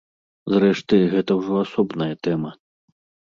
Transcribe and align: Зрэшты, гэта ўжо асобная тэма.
Зрэшты, 0.53 0.97
гэта 1.11 1.31
ўжо 1.41 1.59
асобная 1.65 2.09
тэма. 2.29 2.51